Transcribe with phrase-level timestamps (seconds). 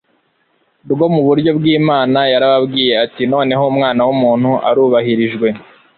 [0.91, 5.47] rwo mu buryo bw'Imana, yarababwiye ati: "Noneho Umwana w'umuntu arubahirijwe,